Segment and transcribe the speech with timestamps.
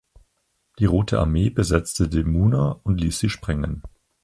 [0.79, 3.83] Die Rote Armee besetzte die Muna und ließ sie sprengen.